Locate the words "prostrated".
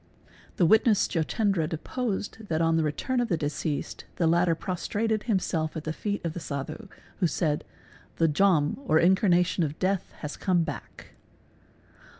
4.55-5.21